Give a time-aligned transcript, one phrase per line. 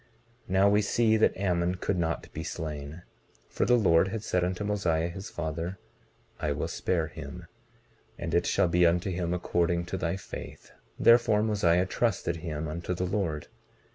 [0.47, 3.03] 19:23 Now we see that Ammon could not be slain,
[3.47, 5.77] for the Lord had said unto Mosiah, his father:
[6.39, 7.45] I will spare him,
[8.17, 13.05] and it shall be unto him according to thy faith—therefore, Mosiah trusted him unto the
[13.05, 13.47] Lord.